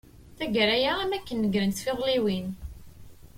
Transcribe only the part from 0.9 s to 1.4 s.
am wakken